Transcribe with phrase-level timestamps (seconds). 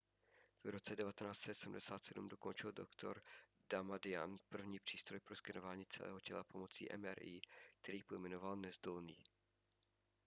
[0.63, 3.21] v roce 1977 dokončil dr
[3.69, 7.41] damadian první přístroj pro skenování celého těla pomocí mri
[7.81, 9.17] který pojmenoval nezdolný